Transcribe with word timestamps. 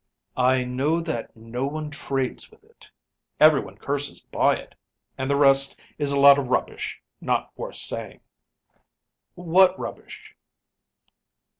"I 0.37 0.63
know 0.63 0.99
that 0.99 1.35
no 1.35 1.67
one 1.67 1.91
trades 1.91 2.49
with 2.49 2.63
it, 2.63 2.89
everyone 3.39 3.77
curses 3.77 4.23
by 4.23 4.55
it, 4.55 4.73
and 5.15 5.29
the 5.29 5.35
rest 5.35 5.79
is 5.99 6.11
a 6.11 6.19
lot 6.19 6.39
of 6.39 6.47
rubbish 6.47 6.99
not 7.21 7.51
worth 7.55 7.75
saying." 7.75 8.21
"What 9.35 9.77
rubbish?" 9.77 10.35